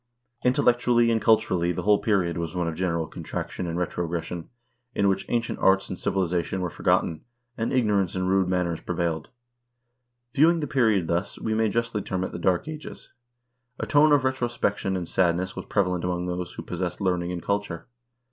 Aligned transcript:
Intellectually 0.43 1.11
and 1.11 1.21
culturally 1.21 1.71
the 1.71 1.83
whole 1.83 1.99
period 1.99 2.35
was 2.35 2.55
one 2.55 2.67
of 2.67 2.73
general 2.73 3.05
contraction 3.05 3.67
and 3.67 3.77
retrogression, 3.77 4.49
in 4.95 5.07
which 5.07 5.27
ancient 5.29 5.59
arts 5.59 5.89
and 5.89 5.99
civilization 5.99 6.59
were 6.61 6.71
forgotten, 6.71 7.21
and 7.55 7.71
ignorance 7.71 8.15
and 8.15 8.27
rude 8.27 8.47
manners 8.47 8.81
prevailed. 8.81 9.29
View 10.33 10.49
ing 10.49 10.59
the 10.59 10.65
period 10.65 11.05
thus, 11.05 11.37
we 11.37 11.53
may 11.53 11.69
justly 11.69 12.01
term 12.01 12.23
it 12.23 12.31
the 12.31 12.39
Dark 12.39 12.67
Ages. 12.67 13.13
A 13.79 13.85
tone 13.85 14.11
of 14.11 14.23
retrospection 14.23 14.97
and 14.97 15.07
sadness 15.07 15.55
was 15.55 15.65
prevalent 15.65 16.03
among 16.03 16.25
those 16.25 16.53
who 16.53 16.63
pos 16.63 16.81
sessed 16.81 16.99
learning 16.99 17.31
and 17.31 17.43
culture. 17.43 17.85